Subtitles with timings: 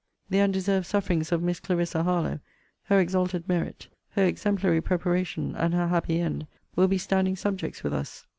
[0.31, 2.39] The undeserved sufferings of Miss Clarissa Harlowe,
[2.85, 7.93] her exalted merit, her exemplary preparation, and her happy end, will be standing subjects with
[7.93, 8.25] us.